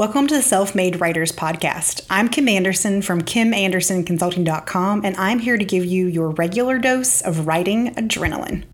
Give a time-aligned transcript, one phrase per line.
[0.00, 2.06] Welcome to the Self Made Writers Podcast.
[2.08, 7.46] I'm Kim Anderson from KimAndersonConsulting.com, and I'm here to give you your regular dose of
[7.46, 8.64] writing adrenaline.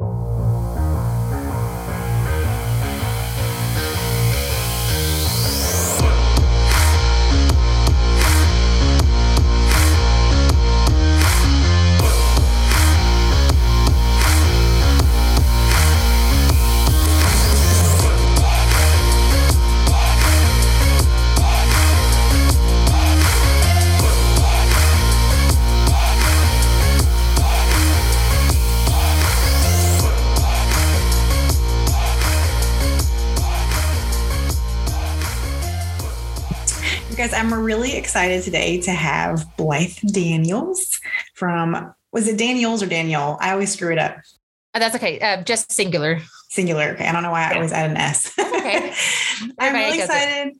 [37.46, 40.98] I'm really excited today to have Blythe Daniels
[41.34, 43.38] from, was it Daniels or Daniel?
[43.40, 44.16] I always screw it up.
[44.74, 45.20] Oh, that's okay.
[45.20, 46.18] Uh, just singular.
[46.48, 46.88] Singular.
[46.94, 47.06] Okay.
[47.06, 48.36] I don't know why I always add an S.
[48.38, 48.92] okay.
[49.60, 50.54] I'm really excited.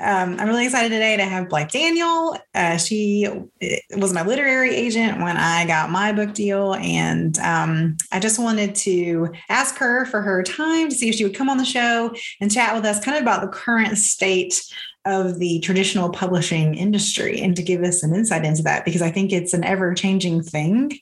[0.00, 2.38] Um, I'm really excited today to have Blythe Daniel.
[2.54, 3.28] Uh, she
[3.60, 6.74] eh, was my literary agent when I got my book deal.
[6.76, 11.24] And um, I just wanted to ask her for her time to see if she
[11.24, 14.62] would come on the show and chat with us kind of about the current state
[15.04, 19.10] of the traditional publishing industry and to give us an insight into that because I
[19.10, 20.92] think it's an ever changing thing,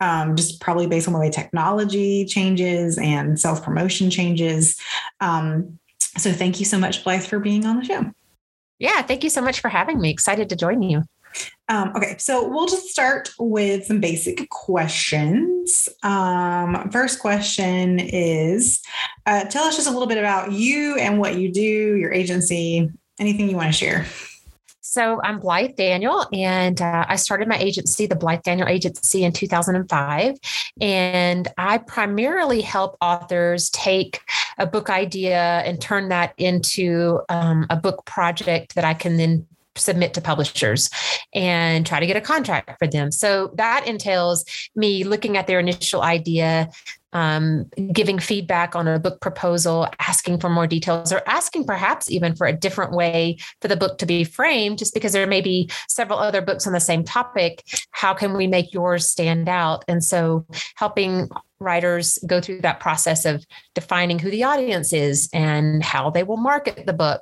[0.00, 4.80] um, just probably based on the way technology changes and self promotion changes.
[5.20, 5.78] Um,
[6.18, 8.10] so thank you so much, Blythe, for being on the show.
[8.78, 10.10] Yeah, thank you so much for having me.
[10.10, 11.04] Excited to join you.
[11.68, 15.88] Um, okay, so we'll just start with some basic questions.
[16.02, 18.82] Um, first question is
[19.26, 22.90] uh, tell us just a little bit about you and what you do, your agency,
[23.18, 24.06] anything you want to share?
[24.84, 29.32] So I'm Blythe Daniel, and uh, I started my agency, the Blythe Daniel Agency, in
[29.32, 30.36] 2005.
[30.80, 34.20] And I primarily help authors take
[34.58, 39.46] a book idea and turn that into um, a book project that I can then
[39.76, 40.90] submit to publishers
[41.34, 43.10] and try to get a contract for them.
[43.10, 44.44] So that entails
[44.76, 46.68] me looking at their initial idea,
[47.14, 52.34] um, giving feedback on a book proposal, asking for more details, or asking perhaps even
[52.34, 55.70] for a different way for the book to be framed, just because there may be
[55.88, 57.64] several other books on the same topic.
[57.90, 59.84] How can we make yours stand out?
[59.88, 60.46] And so
[60.76, 61.28] helping
[61.60, 63.44] writers go through that process of
[63.74, 67.20] defining who the audience is and how they will market the book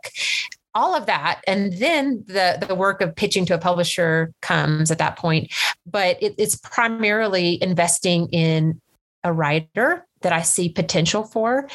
[0.75, 1.43] all of that.
[1.47, 5.53] And then the the work of pitching to a publisher comes at that point.
[5.87, 8.81] But it, it's primarily investing in
[9.25, 11.69] a writer that I see potential for,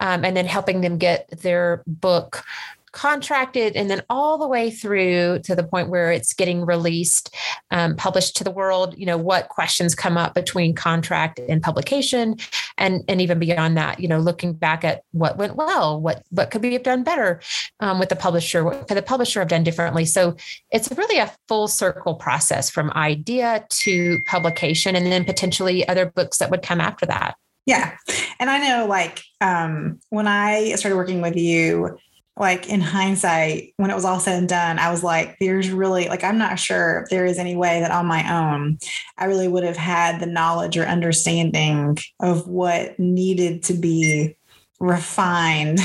[0.00, 2.44] um, and then helping them get their book
[2.92, 7.34] contracted and then all the way through to the point where it's getting released
[7.70, 12.36] um, published to the world you know what questions come up between contract and publication
[12.78, 16.50] and and even beyond that you know looking back at what went well what what
[16.50, 17.40] could we have done better
[17.80, 20.04] um, with the publisher what could the publisher have done differently.
[20.04, 20.36] So
[20.70, 26.38] it's really a full circle process from idea to publication and then potentially other books
[26.38, 27.36] that would come after that.
[27.66, 27.96] Yeah.
[28.40, 31.98] And i know like um, when i started working with you
[32.40, 36.08] like in hindsight, when it was all said and done, I was like, there's really
[36.08, 38.78] like, I'm not sure if there is any way that on my own,
[39.18, 44.36] I really would have had the knowledge or understanding of what needed to be
[44.80, 45.80] refined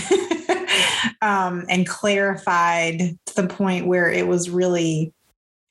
[1.21, 5.13] um, and clarified to the point where it was really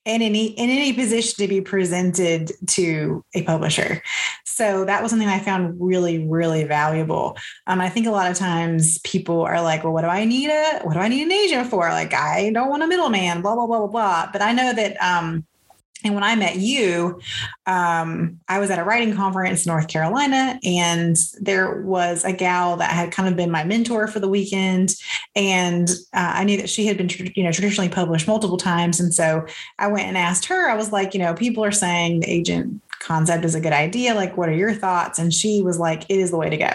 [0.05, 4.03] in any in any position to be presented to a publisher.
[4.45, 7.37] So that was something I found really really valuable.
[7.67, 10.51] Um, I think a lot of times people are like, well, what do I need
[10.51, 11.89] a what do I need an agent for?
[11.89, 14.31] Like I don't want a middleman, blah blah blah blah blah.
[14.33, 15.47] But I know that um,
[16.05, 17.19] and when I met you,
[17.67, 22.77] um, I was at a writing conference in North Carolina, and there was a gal
[22.77, 24.97] that had kind of been my mentor for the weekend,
[25.35, 29.15] and uh, I knew that she had been, you know, traditionally published multiple times, and
[29.15, 29.47] so
[29.79, 30.69] I went and asked her.
[30.69, 34.15] I was like, you know, people are saying the agent concept is a good idea.
[34.15, 35.19] Like, what are your thoughts?
[35.19, 36.71] And she was like, it is the way to go.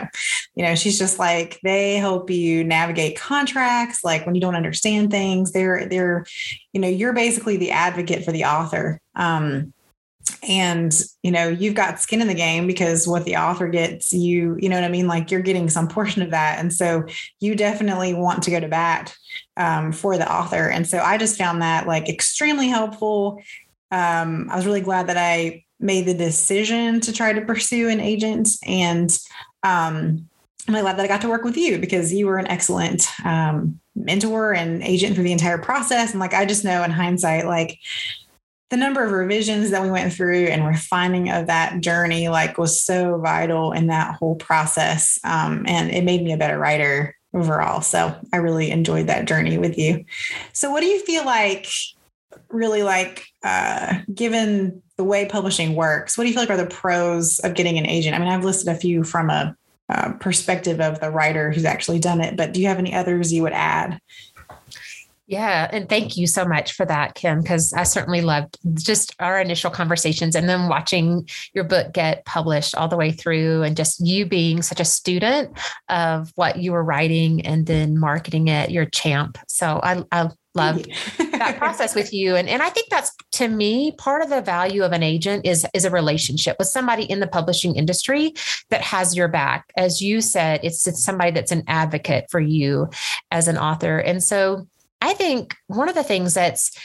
[0.55, 4.03] You know, she's just like, they help you navigate contracts.
[4.03, 6.25] Like when you don't understand things, they're, they're,
[6.71, 9.01] you know, you're basically the advocate for the author.
[9.15, 9.73] Um,
[10.47, 14.55] and you know you've got skin in the game because what the author gets you
[14.59, 17.03] you know what i mean like you're getting some portion of that and so
[17.39, 19.15] you definitely want to go to bat
[19.57, 23.41] um, for the author and so i just found that like extremely helpful
[23.91, 27.99] um, i was really glad that i made the decision to try to pursue an
[27.99, 28.49] agent.
[28.65, 29.09] And
[29.63, 30.27] um,
[30.67, 33.79] I'm glad that I got to work with you because you were an excellent um,
[33.95, 36.11] mentor and agent through the entire process.
[36.11, 37.79] And like, I just know in hindsight, like
[38.69, 42.79] the number of revisions that we went through and refining of that journey, like was
[42.79, 45.17] so vital in that whole process.
[45.23, 47.81] Um, and it made me a better writer overall.
[47.81, 50.05] So I really enjoyed that journey with you.
[50.53, 51.67] So what do you feel like
[52.49, 56.65] really like uh, given the way publishing works, what do you feel like are the
[56.65, 58.15] pros of getting an agent?
[58.15, 59.55] I mean, I've listed a few from a
[59.89, 63.33] uh, perspective of the writer who's actually done it, but do you have any others
[63.33, 63.99] you would add?
[65.29, 65.69] Yeah.
[65.71, 69.69] And thank you so much for that, Kim, because I certainly loved just our initial
[69.69, 74.25] conversations and then watching your book get published all the way through and just you
[74.25, 75.55] being such a student
[75.87, 78.71] of what you were writing and then marketing it.
[78.71, 79.37] You're champ.
[79.47, 80.89] So I, I loved
[81.39, 82.35] that process with you.
[82.35, 85.65] And, and I think that's to me, part of the value of an agent is,
[85.73, 88.33] is a relationship with somebody in the publishing industry
[88.69, 89.71] that has your back.
[89.75, 92.89] As you said, it's, it's somebody that's an advocate for you
[93.31, 93.97] as an author.
[93.97, 94.67] And so
[95.01, 96.77] I think one of the things that's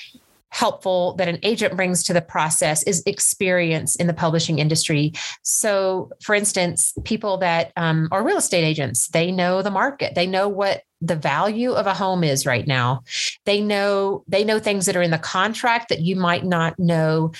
[0.55, 5.13] helpful that an agent brings to the process is experience in the publishing industry.
[5.43, 10.29] So, for instance, people that um, are real estate agents, they know the market, they
[10.29, 13.03] know what the value of a home is right now.
[13.45, 17.33] They know they know things that are in the contract that you might not know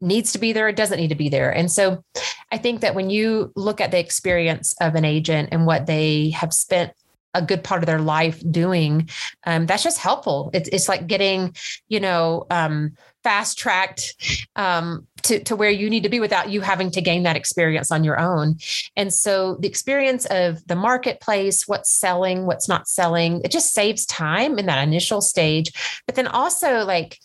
[0.00, 1.50] needs to be there, it doesn't need to be there.
[1.50, 2.02] And so
[2.50, 6.30] I think that when you look at the experience of an agent and what they
[6.30, 6.92] have spent
[7.34, 9.08] a good part of their life doing
[9.44, 11.54] um, that's just helpful it's, it's like getting
[11.88, 14.14] you know um, fast tracked
[14.56, 17.90] um, to, to where you need to be without you having to gain that experience
[17.90, 18.56] on your own.
[18.96, 24.06] And so the experience of the marketplace what's selling what's not selling it just saves
[24.06, 25.70] time in that initial stage.
[26.06, 27.18] But then also like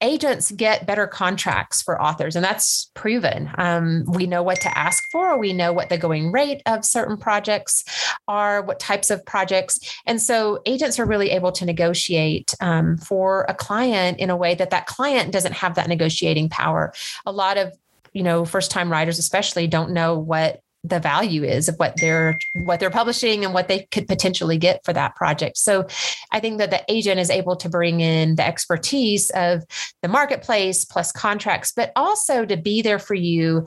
[0.00, 3.50] agents get better contracts for authors, and that's proven.
[3.56, 7.16] Um, we know what to ask for, we know what the going rate of certain
[7.16, 7.84] projects
[8.28, 9.78] are, what types of projects.
[10.04, 14.54] And so agents are really able to negotiate um, for a client in a way
[14.54, 16.92] that that client doesn't have that negotiating power.
[17.24, 17.72] A lot of
[18.12, 22.38] you know first time writers especially don't know what the value is of what they're
[22.54, 25.58] what they're publishing and what they could potentially get for that project.
[25.58, 25.86] So
[26.30, 29.64] I think that the agent is able to bring in the expertise of
[30.02, 33.66] the marketplace plus contracts, but also to be there for you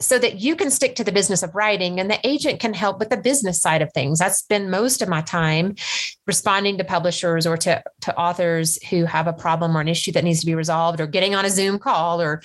[0.00, 2.98] so that you can stick to the business of writing and the agent can help
[2.98, 4.18] with the business side of things.
[4.18, 5.74] That's been most of my time
[6.26, 10.24] responding to publishers or to, to authors who have a problem or an issue that
[10.24, 12.42] needs to be resolved or getting on a Zoom call or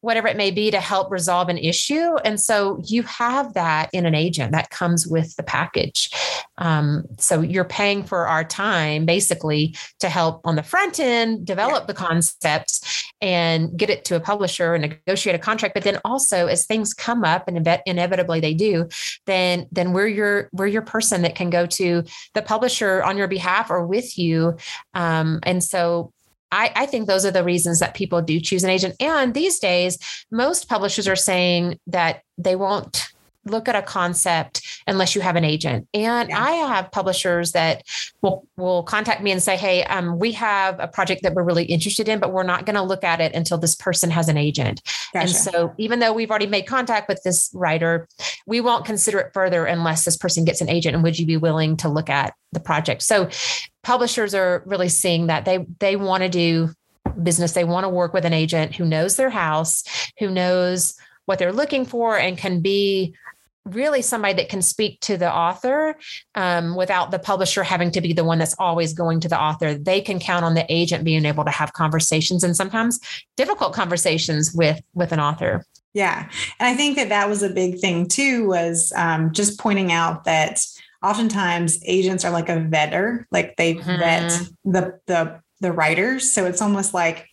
[0.00, 2.16] whatever it may be to help resolve an issue.
[2.24, 6.10] And so you have that in an agent that comes with the package.
[6.58, 11.82] Um, so you're paying for our time basically to help on the front end develop
[11.82, 11.86] yeah.
[11.86, 15.74] the concepts and get it to a publisher and negotiate a contract.
[15.74, 18.88] But then also as things come up and inevitably they do,
[19.26, 23.28] then then we're your we're your person that can go to the publisher on your
[23.28, 24.56] behalf or with you.
[24.94, 26.12] Um, and so
[26.52, 28.94] I, I, think those are the reasons that people do choose an agent.
[29.00, 29.98] And these days,
[30.30, 33.08] most publishers are saying that they won't
[33.44, 35.88] look at a concept unless you have an agent.
[35.94, 36.42] And yeah.
[36.42, 37.82] I have publishers that
[38.22, 41.64] will will contact me and say, "Hey, um, we have a project that we're really
[41.64, 44.36] interested in, but we're not going to look at it until this person has an
[44.36, 44.82] agent."
[45.12, 45.26] Gotcha.
[45.26, 48.08] And so, even though we've already made contact with this writer,
[48.46, 50.94] we won't consider it further unless this person gets an agent.
[50.94, 53.02] And would you be willing to look at the project?
[53.02, 53.28] So,
[53.82, 56.70] publishers are really seeing that they they want to do
[57.22, 57.52] business.
[57.52, 59.84] They want to work with an agent who knows their house,
[60.18, 60.94] who knows
[61.26, 63.14] what they're looking for, and can be
[63.64, 65.96] really somebody that can speak to the author
[66.34, 69.74] um, without the publisher having to be the one that's always going to the author.
[69.74, 73.00] They can count on the agent being able to have conversations and sometimes
[73.36, 75.64] difficult conversations with with an author.
[75.94, 76.28] Yeah,
[76.58, 78.48] and I think that that was a big thing too.
[78.48, 80.60] Was um, just pointing out that
[81.02, 83.98] oftentimes agents are like a vetter, like they mm-hmm.
[83.98, 86.32] vet the the the writers.
[86.32, 87.28] So it's almost like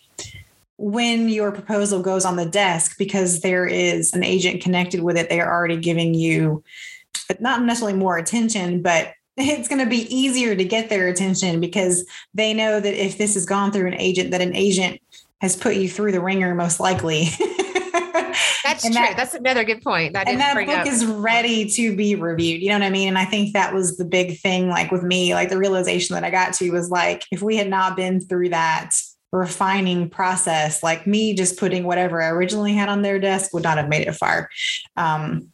[0.81, 5.29] when your proposal goes on the desk, because there is an agent connected with it,
[5.29, 6.63] they are already giving you
[7.39, 12.03] not necessarily more attention, but it's going to be easier to get their attention because
[12.33, 14.99] they know that if this has gone through an agent, that an agent
[15.39, 17.27] has put you through the ringer most likely.
[18.63, 19.03] That's and true.
[19.03, 20.13] That, That's another good point.
[20.13, 20.87] That and that book up.
[20.87, 22.61] is ready to be reviewed.
[22.61, 23.09] You know what I mean?
[23.09, 26.23] And I think that was the big thing, like with me, like the realization that
[26.23, 28.95] I got to was like, if we had not been through that
[29.31, 33.77] refining process, like me just putting whatever I originally had on their desk would not
[33.77, 34.49] have made it far.
[34.97, 35.51] Um,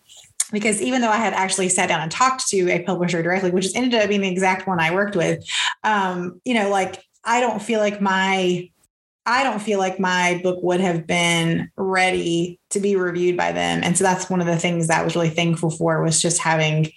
[0.52, 3.76] because even though I had actually sat down and talked to a publisher directly, which
[3.76, 5.44] ended up being the exact one I worked with,
[5.84, 8.70] um, you know, like I don't feel like my
[9.26, 13.84] I don't feel like my book would have been ready to be reviewed by them.
[13.84, 16.40] And so that's one of the things that I was really thankful for was just
[16.40, 16.92] having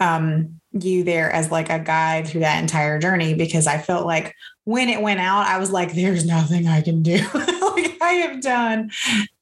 [0.00, 4.34] um, you there as like a guide through that entire journey because I felt like
[4.66, 7.18] when it went out, I was like, there's nothing I can do.
[7.34, 8.90] like I have done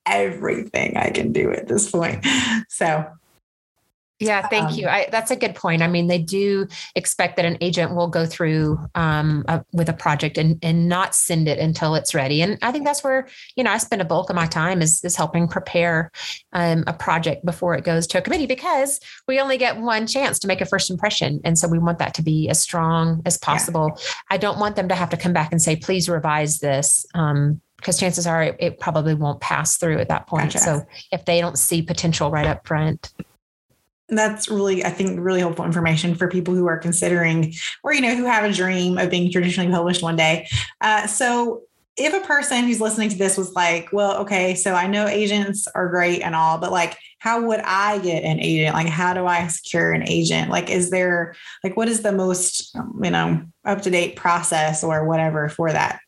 [0.05, 2.25] everything I can do at this point.
[2.69, 3.11] So
[4.25, 4.89] Yeah, thank um, you.
[4.89, 5.83] I, that's a good point.
[5.83, 9.93] I mean, they do expect that an agent will go through um, a, with a
[9.93, 12.43] project and, and not send it until it's ready.
[12.43, 15.05] And I think that's where you know I spend a bulk of my time is
[15.05, 16.11] is helping prepare
[16.53, 20.39] um, a project before it goes to a committee because we only get one chance
[20.41, 23.39] to make a first impression, and so we want that to be as strong as
[23.39, 23.93] possible.
[23.97, 24.05] Yeah.
[24.31, 27.61] I don't want them to have to come back and say, "Please revise this." Um,
[27.77, 30.45] because chances are it, it, probably won't pass through at that point.
[30.45, 30.59] Gotcha.
[30.59, 33.13] So if they don't see potential right up front
[34.09, 38.15] that's really i think really helpful information for people who are considering or you know
[38.15, 40.47] who have a dream of being traditionally published one day.
[40.81, 41.63] Uh, so
[41.97, 45.69] if a person who's listening to this was like well okay so i know agents
[45.75, 48.75] are great and all but like how would i get an agent?
[48.75, 50.51] Like how do i secure an agent?
[50.51, 51.35] Like is there
[51.65, 56.01] like what is the most you know up to date process or whatever for that?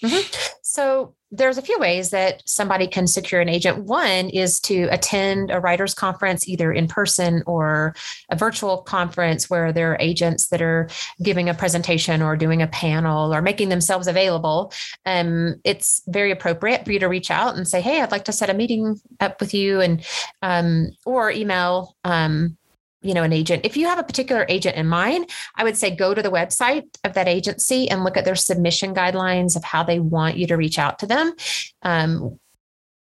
[0.00, 0.52] Mm-hmm.
[0.70, 3.86] So there's a few ways that somebody can secure an agent.
[3.86, 7.92] One is to attend a writers conference, either in person or
[8.30, 10.88] a virtual conference where there are agents that are
[11.24, 14.72] giving a presentation or doing a panel or making themselves available.
[15.06, 18.32] Um, it's very appropriate for you to reach out and say, "Hey, I'd like to
[18.32, 20.06] set a meeting up with you," and
[20.40, 22.56] um, or email um,
[23.02, 23.64] you know an agent.
[23.64, 26.84] If you have a particular agent in mind i would say go to the website
[27.04, 30.56] of that agency and look at their submission guidelines of how they want you to
[30.56, 31.32] reach out to them.
[31.82, 32.38] Um,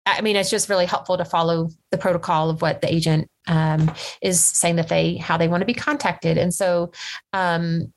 [0.07, 3.93] i mean it's just really helpful to follow the protocol of what the agent um,
[4.23, 6.39] is saying that they how they want to be contacted.
[6.39, 6.93] And so
[7.33, 7.93] um,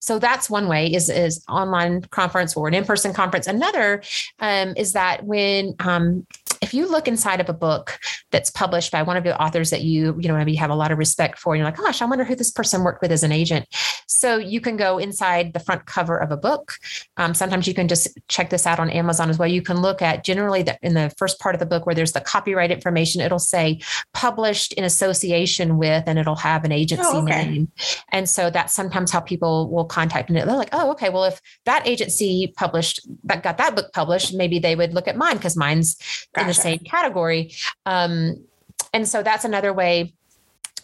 [0.00, 3.46] so that's one way is is online conference or an in-person conference.
[3.46, 4.02] Another
[4.38, 6.26] um, is that when um,
[6.62, 7.98] if you look inside of a book
[8.30, 10.92] that's published by one of the authors that you you know maybe have a lot
[10.92, 13.22] of respect for and you're like gosh i wonder who this person worked with as
[13.22, 13.66] an agent.
[14.06, 16.74] So you can go inside the front cover of a book.
[17.16, 19.48] Um, sometimes you can just check this out on amazon as well.
[19.48, 22.12] You can look at generally the, in the first part of the book where there's
[22.12, 23.80] the copyright information it'll say
[24.14, 27.44] published in association with and it'll have an agency oh, okay.
[27.44, 27.72] name.
[28.10, 31.40] And so that's sometimes how people will contact and they're like oh okay well if
[31.64, 35.56] that agency published that got that book published maybe they would look at mine because
[35.56, 35.96] mine's
[36.36, 37.52] in the same category.
[37.86, 38.44] Um,
[38.92, 40.14] and so that's another way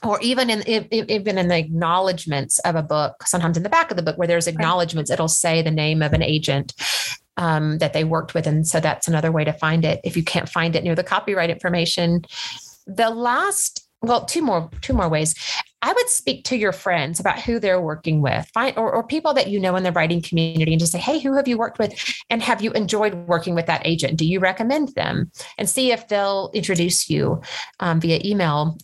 [0.03, 3.97] or even in even in the acknowledgments of a book sometimes in the back of
[3.97, 6.75] the book where there's acknowledgments it'll say the name of an agent
[7.37, 8.47] um, that they worked with.
[8.47, 10.01] And so that's another way to find it.
[10.05, 12.23] If you can't find it near the copyright information
[12.87, 15.35] the last well two more two more ways
[15.85, 18.49] i would speak to your friends about who they're working with.
[18.55, 21.21] Find or, or people that you know in the writing community and just say hey
[21.21, 21.93] who have you worked with?
[22.31, 24.17] And have you enjoyed working with that agent?
[24.17, 25.31] Do you recommend them?
[25.59, 27.43] And see if they'll introduce you
[27.81, 28.79] um, via email.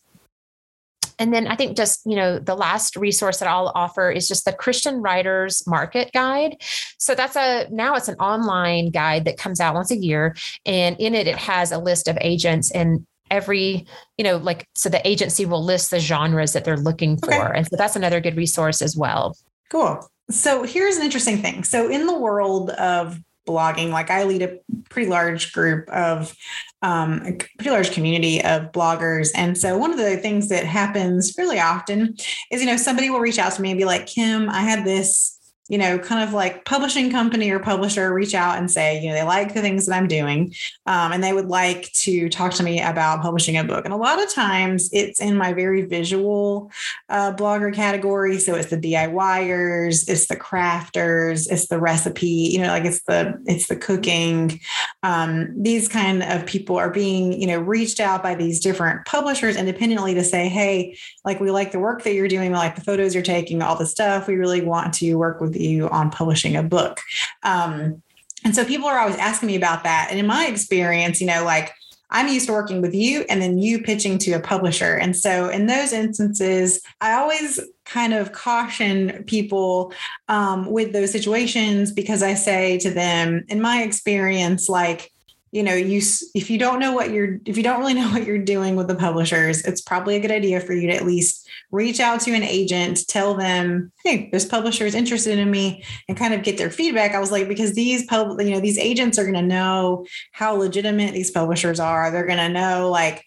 [1.19, 4.47] And then I think just, you know, the last resource that I'll offer is just
[4.47, 6.57] the Christian Writers Market Guide.
[6.99, 10.35] So that's a now it's an online guide that comes out once a year.
[10.64, 13.87] And in it, it has a list of agents and every
[14.18, 17.32] you know like so the agency will list the genres that they're looking for.
[17.32, 17.58] Okay.
[17.58, 19.37] and so that's another good resource as well.
[19.70, 20.08] Cool.
[20.30, 21.64] So here's an interesting thing.
[21.64, 24.58] So in the world of blogging like i lead a
[24.90, 26.37] pretty large group of
[26.82, 29.30] um, a pretty large community of bloggers.
[29.34, 32.16] And so one of the things that happens fairly often
[32.50, 34.84] is you know somebody will reach out to me and be like kim i had
[34.84, 35.39] this
[35.71, 39.15] you know, kind of like publishing company or publisher reach out and say, you know,
[39.15, 40.53] they like the things that I'm doing
[40.87, 43.85] um, and they would like to talk to me about publishing a book.
[43.85, 46.73] And a lot of times it's in my very visual
[47.09, 48.39] uh, blogger category.
[48.39, 53.41] So it's the DIYers, it's the crafters, it's the recipe, you know, like it's the,
[53.47, 54.61] it's the cooking.
[55.05, 59.57] Um, these kind of people are being, you know, reached out by these different publishers
[59.57, 62.81] independently to say, hey, like we like the work that you're doing, we like the
[62.81, 64.27] photos you're taking, all the stuff.
[64.27, 67.00] We really want to work with you on publishing a book.
[67.43, 68.02] Um,
[68.45, 70.09] and so people are always asking me about that.
[70.11, 71.73] And in my experience, you know, like
[72.11, 74.97] I'm used to working with you and then you pitching to a publisher.
[74.97, 79.93] And so in those instances, I always kind of caution people
[80.29, 85.12] um, with those situations because I say to them, in my experience, like,
[85.52, 86.00] you know you
[86.35, 88.88] if you don't know what you're if you don't really know what you're doing with
[88.88, 92.33] the publishers it's probably a good idea for you to at least reach out to
[92.33, 96.59] an agent tell them hey this publisher is interested in me and kind of get
[96.59, 97.14] their feedback.
[97.14, 100.54] I was like because these pub you know these agents are going to know how
[100.54, 102.11] legitimate these publishers are.
[102.11, 103.25] They're going to know like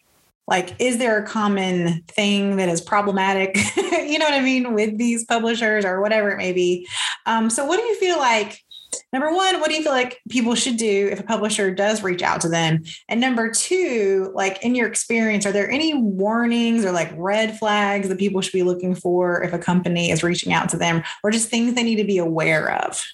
[0.48, 4.98] like is there a common thing that is problematic you know what i mean with
[4.98, 6.88] these publishers or whatever it may be?
[7.26, 8.62] Um, so what do you feel like
[9.14, 12.24] Number one, what do you feel like people should do if a publisher does reach
[12.24, 12.84] out to them?
[13.08, 18.10] And number two, like in your experience, are there any warnings or like red flags
[18.10, 21.30] that people should be looking for if a company is reaching out to them or
[21.30, 23.06] just things they need to be aware of?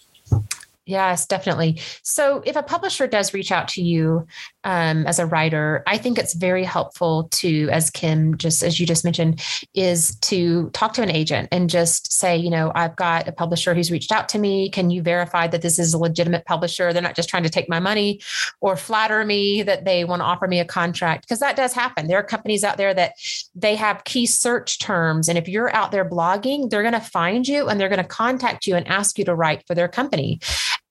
[0.86, 1.79] Yes, definitely.
[2.01, 4.25] So, if a publisher does reach out to you
[4.63, 8.86] um, as a writer, I think it's very helpful to, as Kim just as you
[8.86, 9.42] just mentioned,
[9.74, 13.74] is to talk to an agent and just say, you know, I've got a publisher
[13.74, 14.70] who's reached out to me.
[14.70, 16.92] Can you verify that this is a legitimate publisher?
[16.92, 18.22] They're not just trying to take my money
[18.60, 22.08] or flatter me that they want to offer me a contract because that does happen.
[22.08, 23.13] There are companies out there that
[23.56, 27.48] they have key search terms, and if you're out there blogging, they're going to find
[27.48, 30.39] you and they're going to contact you and ask you to write for their company.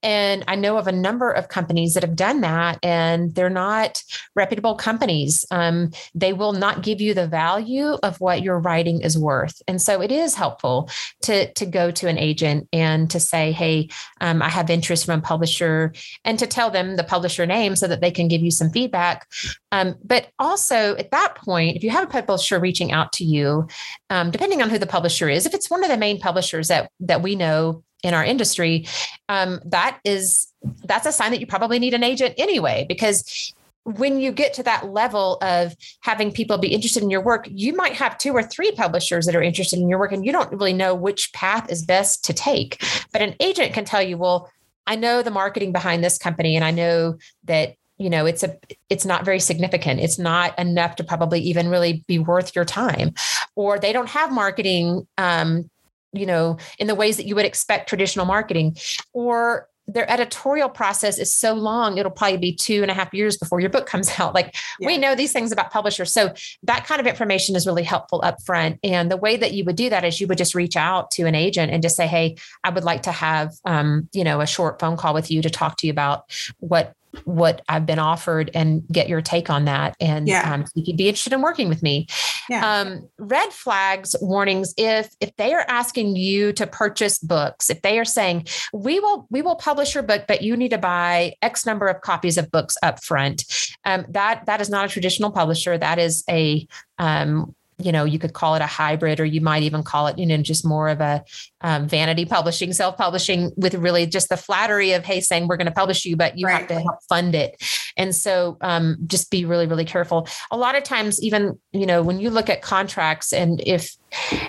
[0.02, 4.02] And I know of a number of companies that have done that, and they're not
[4.36, 5.44] reputable companies.
[5.50, 9.60] Um, they will not give you the value of what your writing is worth.
[9.66, 10.88] And so it is helpful
[11.22, 13.88] to, to go to an agent and to say, hey,
[14.20, 15.92] um, I have interest from a publisher,
[16.24, 19.26] and to tell them the publisher name so that they can give you some feedback.
[19.72, 23.66] Um, but also at that point, if you have a publisher reaching out to you,
[24.10, 26.90] um, depending on who the publisher is, if it's one of the main publishers that
[27.00, 28.86] that we know in our industry,
[29.28, 30.52] um, that is
[30.84, 33.52] that's a sign that you probably need an agent anyway, because
[33.84, 37.74] when you get to that level of having people be interested in your work, you
[37.74, 40.52] might have two or three publishers that are interested in your work, and you don't
[40.52, 42.82] really know which path is best to take.
[43.12, 44.50] But an agent can tell you, well,
[44.86, 48.56] I know the marketing behind this company, and I know that you know it's a
[48.88, 53.12] it's not very significant it's not enough to probably even really be worth your time
[53.56, 55.68] or they don't have marketing um,
[56.12, 58.76] you know, in the ways that you would expect traditional marketing.
[59.12, 63.38] Or their editorial process is so long, it'll probably be two and a half years
[63.38, 64.34] before your book comes out.
[64.34, 64.86] Like yeah.
[64.86, 66.12] we know these things about publishers.
[66.12, 66.34] So
[66.64, 68.78] that kind of information is really helpful up front.
[68.84, 71.24] And the way that you would do that is you would just reach out to
[71.24, 74.46] an agent and just say, Hey, I would like to have, um, you know, a
[74.46, 76.24] short phone call with you to talk to you about
[76.58, 76.92] what
[77.24, 79.96] what I've been offered and get your take on that.
[80.00, 80.52] And yeah.
[80.52, 82.06] um, if you'd be interested in working with me.
[82.48, 82.80] Yeah.
[82.80, 87.98] Um, red flags warnings if if they are asking you to purchase books, if they
[87.98, 91.66] are saying we will we will publish your book, but you need to buy X
[91.66, 93.44] number of copies of books up front.
[93.84, 95.76] Um, that that is not a traditional publisher.
[95.76, 96.66] That is a
[96.98, 100.18] um, you know you could call it a hybrid or you might even call it
[100.18, 101.24] you know just more of a
[101.60, 105.72] um, vanity publishing self-publishing with really just the flattery of hey saying we're going to
[105.72, 106.58] publish you but you right.
[106.58, 107.62] have to help fund it
[107.96, 112.02] and so um, just be really really careful a lot of times even you know
[112.02, 113.96] when you look at contracts and if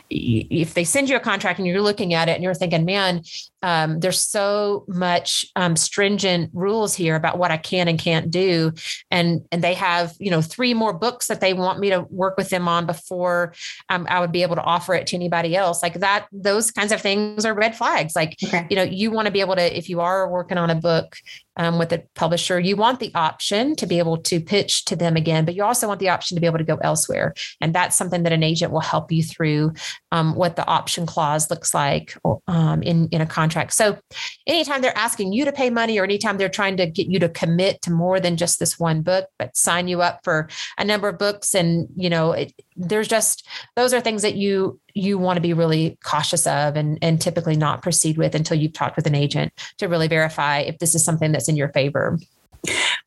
[0.09, 3.21] if they send you a contract and you're looking at it and you're thinking man
[3.61, 8.71] um, there's so much um, stringent rules here about what I can and can't do,
[9.11, 12.37] and and they have you know three more books that they want me to work
[12.37, 13.53] with them on before
[13.89, 15.83] um, I would be able to offer it to anybody else.
[15.83, 18.15] Like that, those kinds of things are red flags.
[18.15, 18.65] Like okay.
[18.69, 21.17] you know, you want to be able to if you are working on a book
[21.59, 25.17] um, with a publisher, you want the option to be able to pitch to them
[25.17, 27.33] again, but you also want the option to be able to go elsewhere.
[27.59, 29.73] And that's something that an agent will help you through
[30.13, 32.17] um, what the option clause looks like
[32.47, 33.73] um, in, in a contract.
[33.73, 33.99] So
[34.47, 37.27] anytime they're asking you to pay money or anytime they're trying to get you to
[37.27, 41.09] commit to more than just this one book, but sign you up for a number
[41.09, 45.37] of books and, you know, it, there's just, those are things that you you want
[45.37, 49.05] to be really cautious of and, and typically not proceed with until you've talked with
[49.05, 52.17] an agent to really verify if this is something that's in your favor.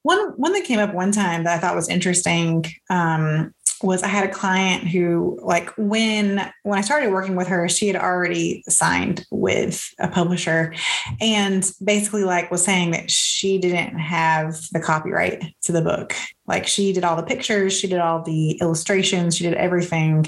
[0.03, 3.53] One one that came up one time that I thought was interesting um,
[3.83, 7.87] was I had a client who like when when I started working with her, she
[7.87, 10.75] had already signed with a publisher
[11.21, 16.15] and basically like was saying that she didn't have the copyright to the book.
[16.47, 20.27] Like she did all the pictures, she did all the illustrations, she did everything.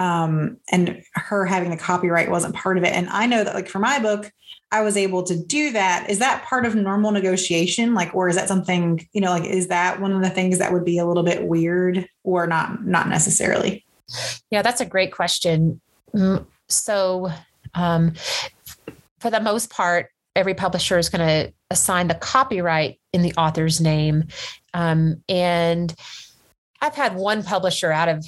[0.00, 2.92] Um, and her having the copyright wasn't part of it.
[2.92, 4.30] And I know that like for my book,
[4.70, 6.08] I was able to do that.
[6.08, 7.94] Is that part of normal negotiation?
[7.94, 10.72] Like, or is that something, you know, like, is that one of the things that
[10.72, 13.84] would be a little bit weird or not, not necessarily?
[14.50, 15.80] Yeah, that's a great question.
[16.68, 17.32] So,
[17.74, 18.12] um,
[19.20, 23.80] for the most part, every publisher is going to assign the copyright in the author's
[23.80, 24.24] name.
[24.74, 25.94] Um, and
[26.80, 28.24] I've had one publisher out of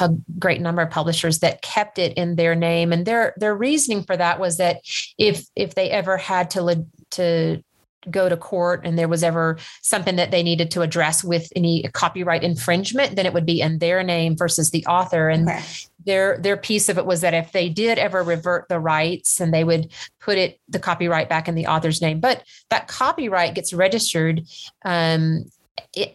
[0.00, 4.02] a great number of publishers that kept it in their name, and their their reasoning
[4.02, 4.80] for that was that
[5.18, 7.62] if if they ever had to to
[8.10, 11.82] go to court and there was ever something that they needed to address with any
[11.92, 15.28] copyright infringement, then it would be in their name versus the author.
[15.28, 15.62] And okay.
[16.04, 19.52] their their piece of it was that if they did ever revert the rights and
[19.52, 19.90] they would
[20.20, 24.42] put it the copyright back in the author's name, but that copyright gets registered
[24.84, 25.44] um,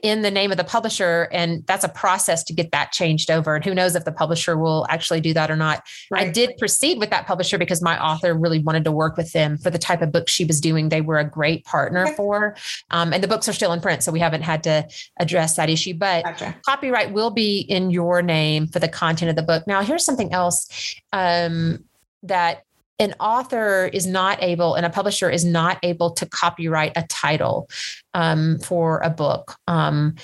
[0.02, 3.56] in the name of the publisher and that's a process to get that changed over
[3.56, 6.28] and who knows if the publisher will actually do that or not right.
[6.28, 9.58] i did proceed with that publisher because my author really wanted to work with them
[9.58, 12.15] for the type of book she was doing they were a great partner okay.
[12.15, 12.56] for
[12.91, 14.86] um, and the books are still in print so we haven't had to
[15.19, 16.56] address that issue but gotcha.
[16.65, 20.34] copyright will be in your name for the content of the book now here's something
[20.34, 21.84] else um,
[22.24, 22.63] that
[23.00, 27.70] an author is not able and a publisher is not able to copyright a title
[28.14, 29.56] um, for a book.
[29.68, 30.16] Um,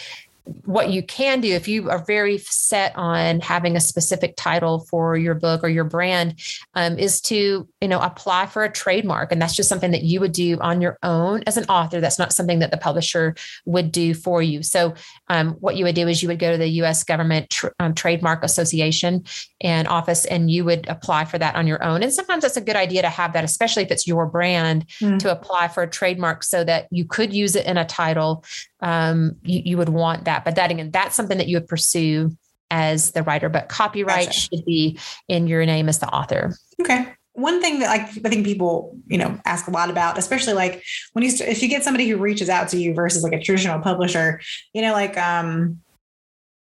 [0.66, 5.18] what you can do if you are very set on having a specific title for
[5.18, 6.40] your book or your brand
[6.76, 10.20] um, is to you know apply for a trademark and that's just something that you
[10.20, 13.92] would do on your own as an author that's not something that the publisher would
[13.92, 14.94] do for you so
[15.30, 17.94] um, what you would do is you would go to the us government tr- um,
[17.94, 19.24] trademark association
[19.62, 22.62] and office and you would apply for that on your own and sometimes that's a
[22.62, 25.18] good idea to have that especially if it's your brand mm.
[25.18, 28.44] to apply for a trademark so that you could use it in a title
[28.86, 30.35] um, you, you would want that.
[30.44, 32.36] But that again, that's something that you would pursue
[32.72, 34.40] as the writer, but copyright gotcha.
[34.40, 36.56] should be in your name as the author.
[36.82, 37.08] Okay.
[37.34, 40.84] One thing that like I think people, you know, ask a lot about, especially like
[41.14, 43.80] when you if you get somebody who reaches out to you versus like a traditional
[43.80, 44.42] publisher,
[44.74, 45.82] you know, like um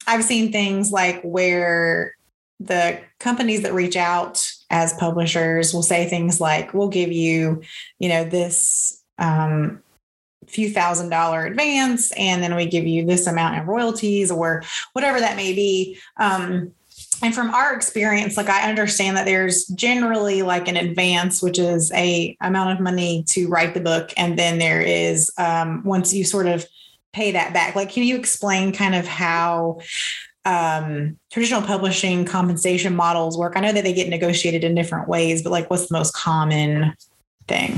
[0.06, 2.14] I've seen things like where
[2.60, 7.62] the companies that reach out as publishers will say things like, we'll give you,
[7.98, 9.82] you know, this um
[10.48, 15.20] few thousand dollar advance and then we give you this amount in royalties or whatever
[15.20, 15.98] that may be.
[16.16, 16.72] Um,
[17.20, 21.90] and from our experience like i understand that there's generally like an advance which is
[21.92, 26.22] a amount of money to write the book and then there is um, once you
[26.24, 26.64] sort of
[27.12, 27.74] pay that back.
[27.74, 29.80] Like can you explain kind of how
[30.44, 33.54] um, traditional publishing compensation models work?
[33.56, 36.94] I know that they get negotiated in different ways but like what's the most common
[37.48, 37.74] thing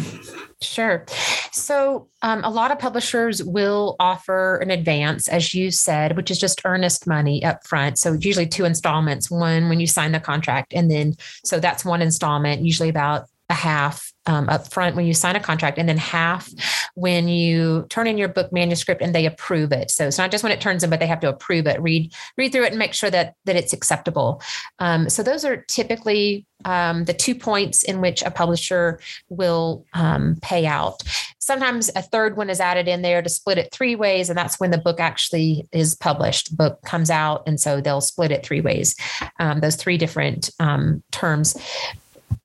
[0.62, 1.06] Sure.
[1.52, 6.38] So, um, a lot of publishers will offer an advance, as you said, which is
[6.38, 7.98] just earnest money up front.
[7.98, 12.02] So, usually two installments one when you sign the contract, and then so that's one
[12.02, 15.98] installment, usually about a half um, up front when you sign a contract, and then
[15.98, 16.48] half
[16.94, 19.90] when you turn in your book manuscript and they approve it.
[19.90, 22.12] So it's not just when it turns in, but they have to approve it, read
[22.36, 24.40] read through it, and make sure that that it's acceptable.
[24.78, 30.36] Um, so those are typically um, the two points in which a publisher will um,
[30.42, 31.02] pay out.
[31.38, 34.60] Sometimes a third one is added in there to split it three ways, and that's
[34.60, 36.50] when the book actually is published.
[36.50, 38.94] The book comes out, and so they'll split it three ways.
[39.40, 41.56] Um, those three different um, terms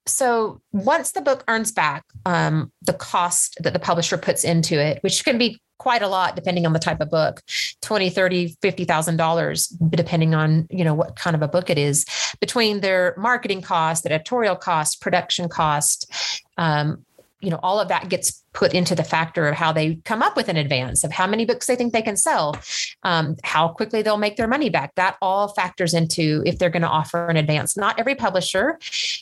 [0.07, 5.01] so once the book earns back um, the cost that the publisher puts into it
[5.01, 7.41] which can be quite a lot depending on the type of book
[7.81, 12.05] 20 30 50000 dollars depending on you know what kind of a book it is
[12.39, 16.11] between their marketing cost editorial cost production cost
[16.57, 17.03] um,
[17.45, 20.35] you know all of that gets put into the factor of how they come up
[20.35, 22.55] with an advance of how many books they think they can sell
[23.03, 24.93] um, how quickly they'll make their money back.
[24.95, 27.77] That all factors into if they're going to offer an advance.
[27.77, 28.79] Not every publisher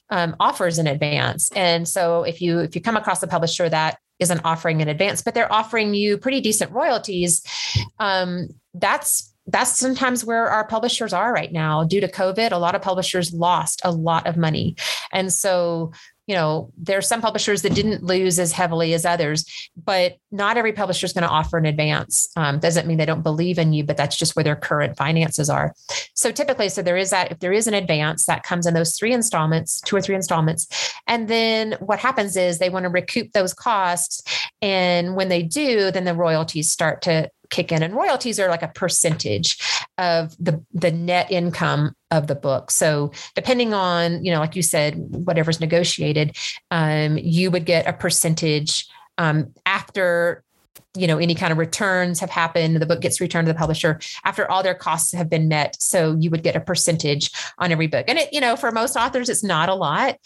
[0.09, 1.51] um, offers an advance.
[1.51, 5.21] And so if you if you come across a publisher that isn't offering an advance
[5.21, 7.41] but they're offering you pretty decent royalties
[7.99, 11.83] um, that's that's sometimes where our publishers are right now.
[11.83, 14.75] Due to covid a lot of publishers lost a lot of money.
[15.11, 15.91] And so
[16.27, 20.57] you know, there are some publishers that didn't lose as heavily as others, but not
[20.57, 22.29] every publisher is going to offer an advance.
[22.37, 25.49] Um, doesn't mean they don't believe in you, but that's just where their current finances
[25.49, 25.73] are.
[26.13, 28.97] So typically, so there is that, if there is an advance that comes in those
[28.97, 30.67] three installments, two or three installments.
[31.07, 34.23] And then what happens is they want to recoup those costs.
[34.61, 38.63] And when they do, then the royalties start to kick in and royalties are like
[38.63, 39.59] a percentage
[39.99, 42.69] of the the net income of the book.
[42.71, 44.95] So depending on you know like you said
[45.25, 46.37] whatever's negotiated
[46.71, 50.43] um, you would get a percentage um, after
[50.95, 53.99] you know any kind of returns have happened the book gets returned to the publisher
[54.25, 55.75] after all their costs have been met.
[55.81, 58.05] So you would get a percentage on every book.
[58.07, 60.17] And it you know for most authors it's not a lot.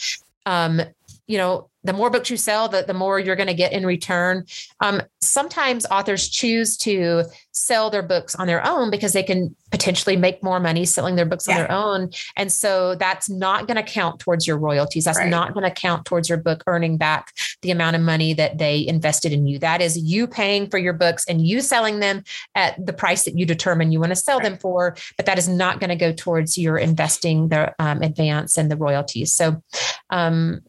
[0.46, 0.82] Um,
[1.28, 3.86] you know the more books you sell, the, the more you're going to get in
[3.86, 4.46] return.
[4.82, 10.18] Um, sometimes authors choose to sell their books on their own because they can potentially
[10.18, 11.54] make more money selling their books yeah.
[11.54, 12.10] on their own.
[12.36, 15.06] And so that's not going to count towards your royalties.
[15.06, 15.30] That's right.
[15.30, 18.86] not going to count towards your book earning back the amount of money that they
[18.86, 19.58] invested in you.
[19.58, 23.38] That is you paying for your books and you selling them at the price that
[23.38, 24.50] you determine you want to sell right.
[24.50, 24.98] them for.
[25.16, 28.78] But that is not going to go towards your investing the um, advance and the
[28.78, 29.34] royalties.
[29.34, 29.64] So,
[30.10, 30.62] um,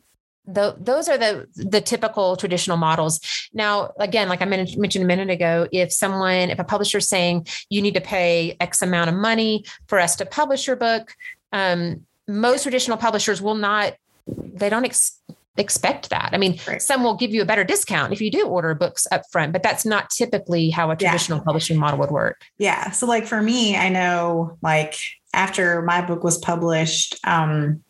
[0.49, 3.21] the, those are the the typical traditional models.
[3.53, 7.47] Now, again, like I mentioned a minute ago, if someone, if a publisher is saying
[7.69, 11.15] you need to pay X amount of money for us to publish your book,
[11.53, 13.95] um, most traditional publishers will not.
[14.27, 15.21] They don't ex-
[15.59, 16.31] expect that.
[16.33, 16.81] I mean, right.
[16.81, 19.63] some will give you a better discount if you do order books up front, but
[19.63, 21.45] that's not typically how a traditional yeah.
[21.45, 22.43] publishing model would work.
[22.57, 22.91] Yeah.
[22.91, 24.97] So, like for me, I know, like
[25.35, 27.83] after my book was published, um,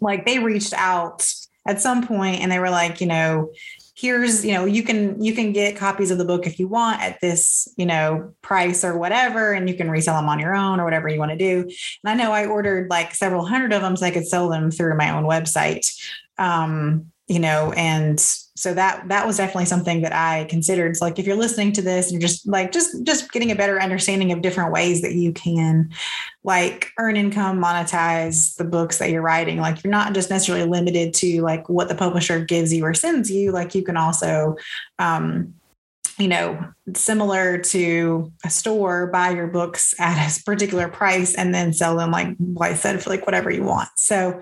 [0.00, 1.28] like they reached out
[1.66, 3.50] at some point and they were like, you know,
[3.96, 7.00] here's, you know, you can you can get copies of the book if you want
[7.00, 10.80] at this, you know, price or whatever and you can resell them on your own
[10.80, 11.60] or whatever you want to do.
[11.62, 11.72] And
[12.04, 14.96] I know I ordered like several hundred of them so I could sell them through
[14.96, 15.90] my own website.
[16.38, 18.22] Um, you know, and
[18.56, 20.96] so that that was definitely something that I considered.
[21.00, 24.30] Like if you're listening to this and just like just just getting a better understanding
[24.30, 25.90] of different ways that you can
[26.44, 29.58] like earn income, monetize the books that you're writing.
[29.58, 33.30] Like you're not just necessarily limited to like what the publisher gives you or sends
[33.30, 33.50] you.
[33.50, 34.56] Like you can also
[35.00, 35.54] um
[36.16, 36.64] you know,
[36.94, 42.12] similar to a store, buy your books at a particular price and then sell them,
[42.12, 43.88] like I said, for like whatever you want.
[43.96, 44.40] So,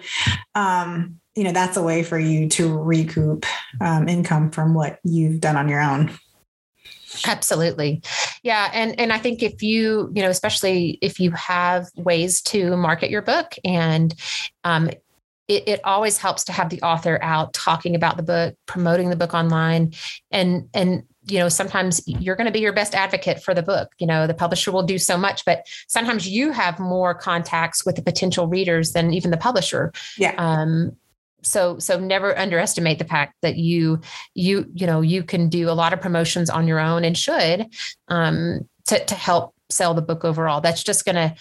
[0.55, 3.47] um, you know, that's a way for you to recoup
[3.81, 6.11] um, income from what you've done on your own.
[7.27, 8.03] Absolutely.
[8.42, 8.71] Yeah.
[8.73, 13.11] And and I think if you, you know, especially if you have ways to market
[13.11, 14.14] your book and
[14.64, 14.90] um
[15.49, 19.16] it, it always helps to have the author out talking about the book, promoting the
[19.16, 19.92] book online,
[20.31, 23.92] and and you know sometimes you're going to be your best advocate for the book
[23.99, 27.95] you know the publisher will do so much but sometimes you have more contacts with
[27.95, 30.97] the potential readers than even the publisher yeah um
[31.42, 34.00] so so never underestimate the fact that you
[34.35, 37.66] you you know you can do a lot of promotions on your own and should
[38.09, 41.35] um to to help sell the book overall that's just going to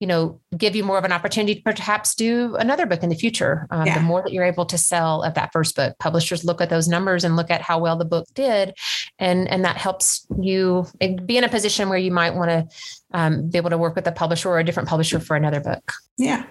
[0.00, 3.16] you know give you more of an opportunity to perhaps do another book in the
[3.16, 3.94] future um, yeah.
[3.98, 6.86] the more that you're able to sell of that first book publishers look at those
[6.86, 8.74] numbers and look at how well the book did
[9.18, 10.86] and and that helps you
[11.26, 12.66] be in a position where you might want to
[13.12, 15.92] um, be able to work with a publisher or a different publisher for another book.
[16.18, 16.44] Yeah.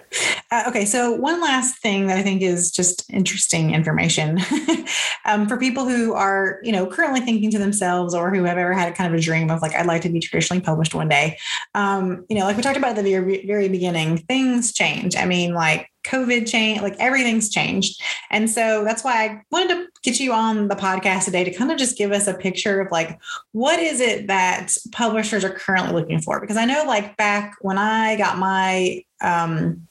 [0.50, 0.84] Uh, okay.
[0.84, 4.38] So, one last thing that I think is just interesting information
[5.26, 8.72] um, for people who are, you know, currently thinking to themselves or who have ever
[8.72, 11.08] had a kind of a dream of like, I'd like to be traditionally published one
[11.08, 11.38] day.
[11.74, 15.16] Um, you know, like we talked about at the very, very beginning, things change.
[15.16, 18.02] I mean, like COVID change, like everything's changed.
[18.30, 21.70] And so that's why I wanted to get you on the podcast today to kind
[21.70, 23.18] of just give us a picture of like,
[23.52, 26.40] what is it that publishers are currently looking for?
[26.40, 29.88] Because I know like back when I got my, um,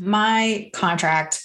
[0.00, 1.42] my contract,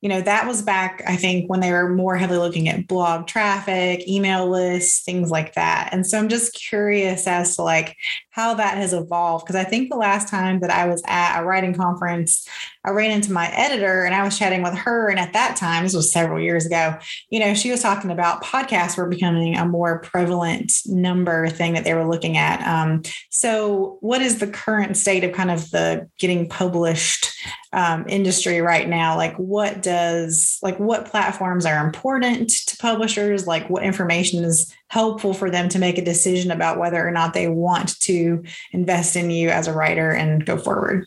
[0.00, 3.26] you know, that was back, I think, when they were more heavily looking at blog
[3.26, 5.88] traffic, email lists, things like that.
[5.92, 7.96] And so I'm just curious as to like
[8.36, 9.46] how that has evolved.
[9.46, 12.46] Because I think the last time that I was at a writing conference,
[12.84, 15.08] I ran into my editor and I was chatting with her.
[15.08, 16.98] And at that time, this was several years ago,
[17.30, 21.84] you know, she was talking about podcasts were becoming a more prevalent number thing that
[21.84, 22.60] they were looking at.
[22.68, 27.32] Um, so, what is the current state of kind of the getting published
[27.72, 29.16] um, industry right now?
[29.16, 33.46] Like, what does, like, what platforms are important to publishers?
[33.46, 37.34] Like, what information is helpful for them to make a decision about whether or not
[37.34, 38.25] they want to
[38.72, 41.06] invest in you as a writer and go forward?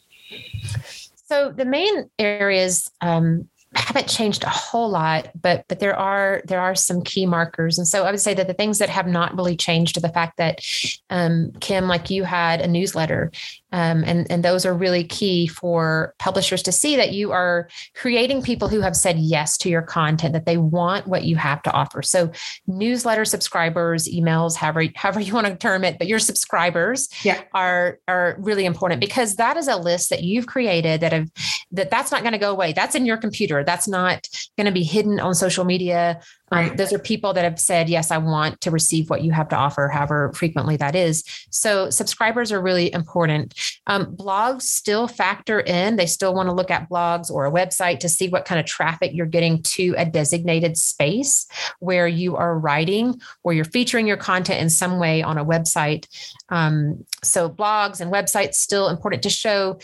[1.26, 6.60] So the main areas um, haven't changed a whole lot, but but there are there
[6.60, 9.36] are some key markers, and so I would say that the things that have not
[9.36, 10.62] really changed are the fact that
[11.10, 13.32] um, Kim, like you had a newsletter,
[13.72, 18.42] um, and, and those are really key for publishers to see that you are creating
[18.42, 21.72] people who have said yes to your content, that they want what you have to
[21.72, 22.02] offer.
[22.02, 22.32] So,
[22.66, 27.42] newsletter subscribers, emails, however, however you want to term it, but your subscribers yeah.
[27.54, 31.30] are, are really important because that is a list that you've created that have
[31.72, 32.74] that that's not going to go away.
[32.74, 33.59] That's in your computer.
[33.64, 36.22] That's not going to be hidden on social media.
[36.52, 39.50] Um, those are people that have said, yes, I want to receive what you have
[39.50, 41.24] to offer, however frequently that is.
[41.52, 43.54] So subscribers are really important.
[43.88, 45.96] Um, blogs still factor in.
[45.96, 48.66] They still want to look at blogs or a website to see what kind of
[48.66, 51.48] traffic you're getting to a designated space
[51.80, 56.08] where you are writing or you're featuring your content in some way on a website.
[56.50, 59.80] Um, so blogs and websites still important to show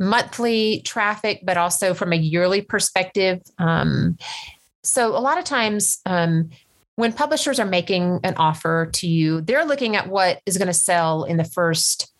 [0.00, 3.40] monthly traffic, but also from a yearly perspective.
[3.58, 4.16] Um,
[4.82, 6.50] so a lot of times um,
[6.96, 10.74] when publishers are making an offer to you, they're looking at what is going to
[10.74, 12.12] sell in the first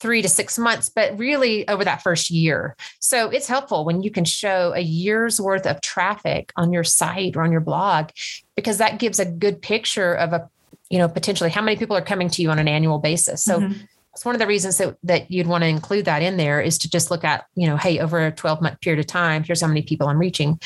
[0.00, 2.74] three to six months, but really over that first year.
[3.00, 7.36] So it's helpful when you can show a year's worth of traffic on your site
[7.36, 8.08] or on your blog,
[8.56, 10.48] because that gives a good picture of a,
[10.88, 13.44] you know, potentially how many people are coming to you on an annual basis.
[13.44, 13.82] So mm-hmm.
[14.20, 16.76] It's one of the reasons that, that you'd want to include that in there is
[16.76, 19.62] to just look at, you know, hey, over a 12 month period of time, here's
[19.62, 20.60] how many people I'm reaching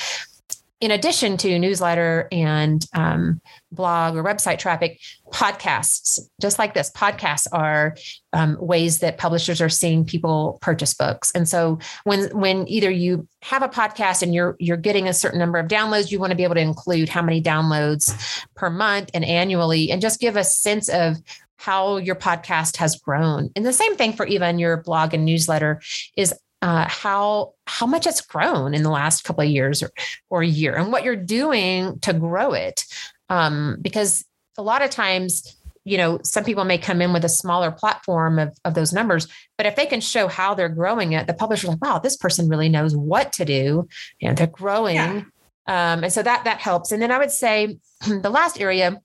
[0.84, 3.40] in addition to newsletter and um,
[3.72, 5.00] blog or website traffic,
[5.32, 7.96] podcasts, just like this, podcasts are
[8.34, 11.30] um, ways that publishers are seeing people purchase books.
[11.30, 15.38] And so when when either you have a podcast and you're you're getting a certain
[15.38, 19.10] number of downloads, you want to be able to include how many downloads per month
[19.14, 21.16] and annually, and just give a sense of
[21.64, 23.50] how your podcast has grown.
[23.56, 25.80] And the same thing for even your blog and newsletter
[26.16, 29.90] is uh, how how much it's grown in the last couple of years or,
[30.30, 32.84] or a year and what you're doing to grow it
[33.28, 34.24] um, because
[34.56, 38.38] a lot of times you know some people may come in with a smaller platform
[38.38, 41.68] of, of those numbers but if they can show how they're growing it the publisher's
[41.68, 43.86] like wow this person really knows what to do
[44.20, 45.22] you know they're growing yeah.
[45.66, 46.92] Um, and so that that helps.
[46.92, 49.00] And then I would say the last area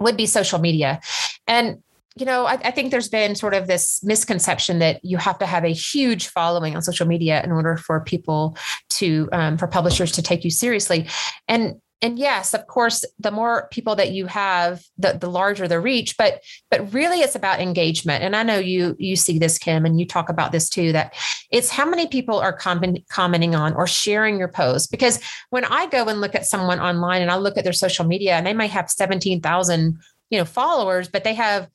[0.00, 1.00] would be social media.
[1.46, 1.78] And
[2.16, 5.46] you know, I, I, think there's been sort of this misconception that you have to
[5.46, 8.56] have a huge following on social media in order for people
[8.90, 11.08] to, um, for publishers to take you seriously.
[11.48, 15.80] And and yes, of course, the more people that you have, the, the larger the
[15.80, 16.18] reach.
[16.18, 18.22] But but really, it's about engagement.
[18.22, 20.92] And I know you you see this, Kim, and you talk about this too.
[20.92, 21.14] That
[21.50, 24.90] it's how many people are comment, commenting on or sharing your post.
[24.90, 28.04] Because when I go and look at someone online and I look at their social
[28.04, 29.98] media, and they might have seventeen thousand
[30.30, 31.68] you know followers, but they have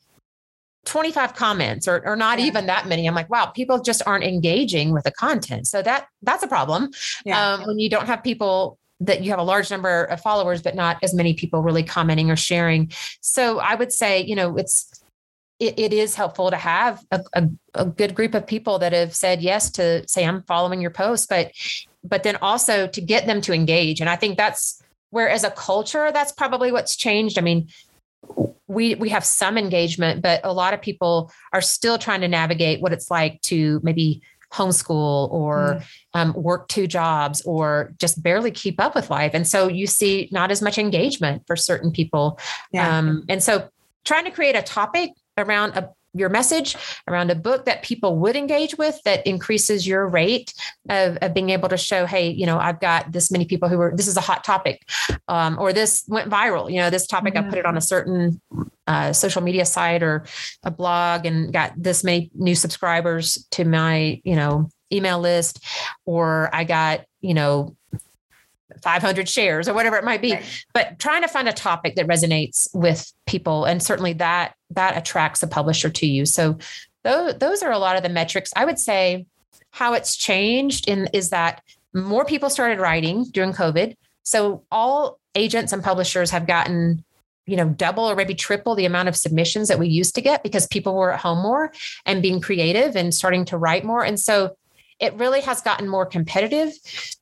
[0.85, 2.45] 25 comments or, or not yeah.
[2.45, 3.07] even that many.
[3.07, 5.67] I'm like wow people just aren't engaging with the content.
[5.67, 6.89] So that that's a problem.
[7.25, 7.53] Yeah.
[7.53, 10.75] um, when you don't have people that you have a large number of followers but
[10.75, 12.91] not as many people really commenting or sharing.
[13.21, 15.03] So i would say you know it's
[15.59, 19.13] it, it is helpful to have a, a, a good group of people that have
[19.13, 21.51] said yes to say i'm following your post but
[22.03, 23.99] but then also to get them to engage.
[23.99, 24.81] And i think that's
[25.11, 27.37] where as a culture that's probably what's changed.
[27.37, 27.67] I mean
[28.67, 32.81] we we have some engagement but a lot of people are still trying to navigate
[32.81, 34.21] what it's like to maybe
[34.53, 35.83] homeschool or mm.
[36.13, 40.27] um, work two jobs or just barely keep up with life and so you see
[40.31, 42.39] not as much engagement for certain people
[42.71, 42.97] yeah.
[42.97, 43.69] um, and so
[44.05, 46.75] trying to create a topic around a your message
[47.07, 50.53] around a book that people would engage with that increases your rate
[50.89, 53.79] of, of being able to show hey you know i've got this many people who
[53.79, 54.87] are this is a hot topic
[55.27, 57.47] um, or this went viral you know this topic mm-hmm.
[57.47, 58.41] i put it on a certain
[58.87, 60.25] uh, social media site or
[60.63, 65.63] a blog and got this many new subscribers to my you know email list
[66.05, 67.75] or i got you know
[68.81, 70.33] 500 shares or whatever it might be.
[70.33, 70.65] Right.
[70.73, 75.43] but trying to find a topic that resonates with people and certainly that that attracts
[75.43, 76.25] a publisher to you.
[76.25, 76.57] So
[77.03, 78.51] those those are a lot of the metrics.
[78.55, 79.25] I would say
[79.71, 81.61] how it's changed in is that
[81.93, 83.95] more people started writing during covid.
[84.23, 87.03] So all agents and publishers have gotten
[87.45, 90.43] you know double or maybe triple the amount of submissions that we used to get
[90.43, 91.71] because people were at home more
[92.05, 94.03] and being creative and starting to write more.
[94.03, 94.55] And so
[94.99, 96.73] it really has gotten more competitive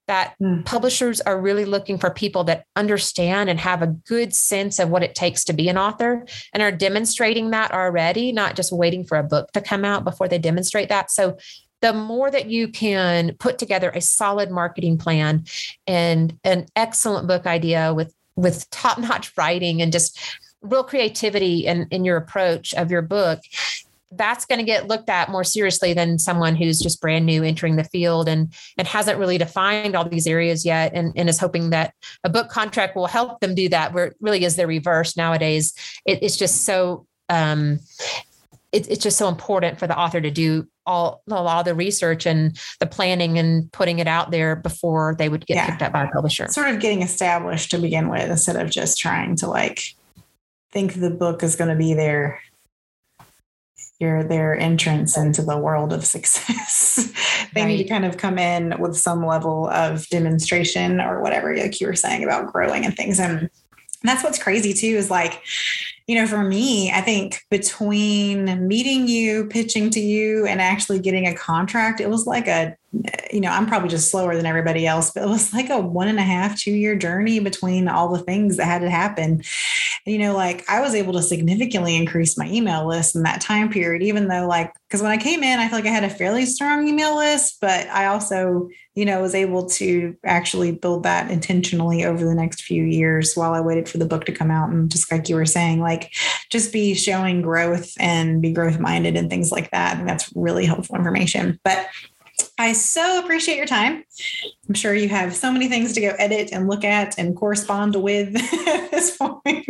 [0.08, 0.66] that mm.
[0.66, 5.04] publishers are really looking for people that understand and have a good sense of what
[5.04, 9.18] it takes to be an author and are demonstrating that already, not just waiting for
[9.18, 11.12] a book to come out before they demonstrate that.
[11.12, 11.38] So
[11.82, 15.46] the more that you can put together a solid marketing plan
[15.86, 20.20] and an excellent book idea with with top-notch writing and just
[20.62, 23.40] real creativity in, in your approach of your book
[24.12, 27.76] that's going to get looked at more seriously than someone who's just brand new entering
[27.76, 31.72] the field and and hasn't really defined all these areas yet and, and is hoping
[31.72, 31.94] that
[32.24, 35.74] a book contract will help them do that where it really is the reverse nowadays
[36.06, 37.80] it, it's just so um
[38.72, 41.76] it, it's just so important for the author to do all a lot of the
[41.76, 45.70] research and the planning and putting it out there before they would get yeah.
[45.70, 48.98] picked up by a publisher sort of getting established to begin with instead of just
[48.98, 49.82] trying to like
[50.72, 52.42] think the book is going to be there
[54.00, 57.12] your their entrance into the world of success.
[57.56, 57.68] they right.
[57.68, 61.88] need to kind of come in with some level of demonstration or whatever, like you
[61.88, 63.20] were saying about growing and things.
[63.20, 63.50] And
[64.04, 65.42] that's what's crazy too, is like,
[66.06, 71.28] you know, for me, I think between meeting you, pitching to you, and actually getting
[71.28, 72.78] a contract, it was like a
[73.32, 76.08] you know, I'm probably just slower than everybody else, but it was like a one
[76.08, 79.44] and a half, two year journey between all the things that had to happen.
[80.06, 83.70] You know, like I was able to significantly increase my email list in that time
[83.70, 86.10] period, even though, like, because when I came in, I feel like I had a
[86.10, 91.30] fairly strong email list, but I also, you know, was able to actually build that
[91.30, 94.70] intentionally over the next few years while I waited for the book to come out.
[94.70, 96.14] And just like you were saying, like,
[96.50, 100.00] just be showing growth and be growth minded and things like that.
[100.00, 101.60] And that's really helpful information.
[101.64, 101.86] But
[102.58, 104.04] I so appreciate your time.
[104.68, 107.96] I'm sure you have so many things to go edit and look at and correspond
[107.96, 109.68] with at this point.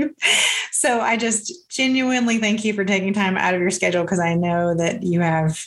[0.71, 4.35] So I just genuinely thank you for taking time out of your schedule because I
[4.35, 5.59] know that you have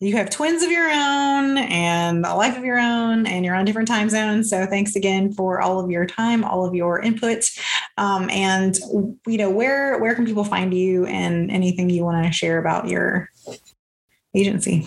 [0.00, 3.64] you have twins of your own and a life of your own and you're on
[3.64, 7.50] different time zones so thanks again for all of your time all of your input
[7.96, 8.78] um, and
[9.26, 12.86] you know where where can people find you and anything you want to share about
[12.86, 13.28] your
[14.36, 14.86] agency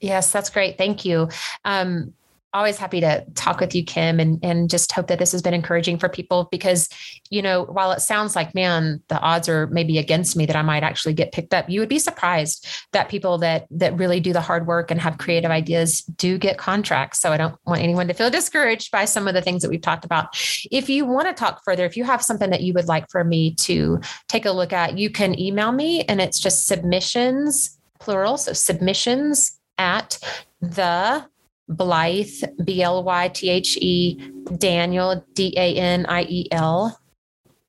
[0.00, 0.78] Yes, that's great.
[0.78, 1.28] Thank you.
[1.64, 2.14] Um,
[2.52, 5.54] always happy to talk with you, Kim, and and just hope that this has been
[5.54, 6.88] encouraging for people because,
[7.30, 10.62] you know, while it sounds like, man, the odds are maybe against me that I
[10.62, 14.32] might actually get picked up, you would be surprised that people that that really do
[14.32, 17.20] the hard work and have creative ideas do get contracts.
[17.20, 19.80] So I don't want anyone to feel discouraged by some of the things that we've
[19.80, 20.36] talked about.
[20.70, 23.22] If you want to talk further, if you have something that you would like for
[23.22, 28.38] me to take a look at, you can email me and it's just submissions plural
[28.38, 30.18] so submissions at
[30.60, 31.26] the
[31.68, 37.00] Blythe, B L Y T H E, Daniel, D A N I E L,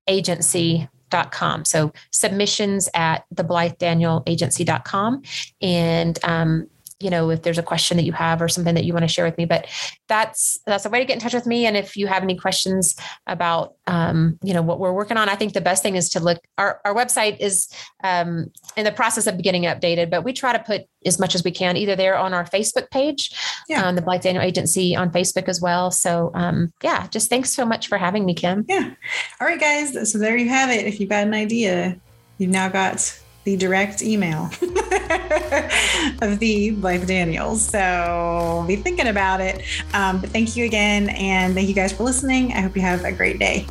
[0.07, 1.65] agency.com.
[1.65, 5.21] So submissions at the Blythe Daniel agency.com.
[5.61, 6.67] And um,
[7.01, 9.07] you know if there's a question that you have or something that you want to
[9.07, 9.67] share with me but
[10.07, 11.65] that's that's a way to get in touch with me.
[11.65, 12.95] And if you have any questions
[13.27, 16.19] about um, you know what we're working on i think the best thing is to
[16.19, 17.67] look our, our website is
[18.03, 21.43] um, in the process of getting updated but we try to put as much as
[21.43, 23.31] we can either there on our facebook page
[23.69, 23.85] yeah.
[23.85, 25.91] Um, the Blythe Daniel agency on facebook as well.
[25.91, 28.65] So um, yeah just thanks so much for having me kim.
[28.67, 28.93] Yeah.
[29.39, 30.85] All right guys so there you have it.
[30.85, 31.99] If you've got an idea
[32.37, 34.49] you've now got the direct email
[36.21, 37.61] of the Blythe Daniels.
[37.61, 39.63] So be thinking about it.
[39.93, 41.09] Um, but thank you again.
[41.09, 42.53] And thank you guys for listening.
[42.53, 43.65] I hope you have a great day.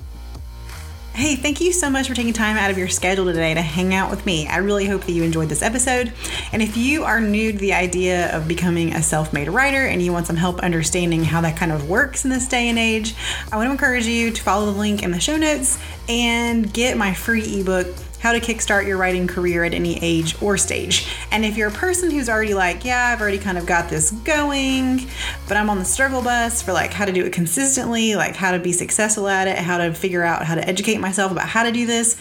[1.12, 3.94] Hey, thank you so much for taking time out of your schedule today to hang
[3.94, 4.46] out with me.
[4.46, 6.12] I really hope that you enjoyed this episode.
[6.52, 10.00] And if you are new to the idea of becoming a self made writer and
[10.00, 13.14] you want some help understanding how that kind of works in this day and age,
[13.52, 15.78] I want to encourage you to follow the link in the show notes
[16.08, 17.88] and get my free ebook
[18.20, 21.08] how to kickstart your writing career at any age or stage.
[21.30, 24.10] And if you're a person who's already like, yeah, I've already kind of got this
[24.10, 25.06] going,
[25.48, 28.52] but I'm on the struggle bus for like how to do it consistently, like how
[28.52, 31.62] to be successful at it, how to figure out how to educate myself about how
[31.62, 32.20] to do this,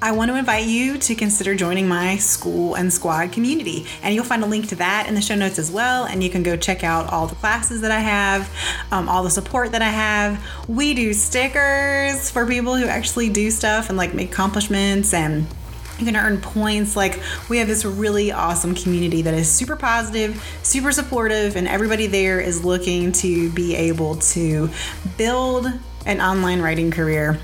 [0.00, 3.86] I want to invite you to consider joining my school and squad community.
[4.02, 6.04] And you'll find a link to that in the show notes as well.
[6.04, 8.50] And you can go check out all the classes that I have,
[8.92, 10.44] um, all the support that I have.
[10.68, 15.46] We do stickers for people who actually do stuff and like make accomplishments and and
[15.98, 16.96] you can earn points.
[16.96, 22.06] Like, we have this really awesome community that is super positive, super supportive, and everybody
[22.06, 24.68] there is looking to be able to
[25.16, 25.66] build
[26.04, 27.38] an online writing career.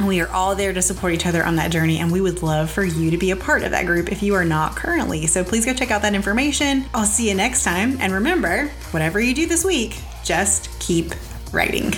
[0.00, 2.70] We are all there to support each other on that journey, and we would love
[2.70, 5.26] for you to be a part of that group if you are not currently.
[5.26, 6.86] So please go check out that information.
[6.94, 7.98] I'll see you next time.
[8.00, 11.12] And remember, whatever you do this week, just keep
[11.52, 11.92] writing.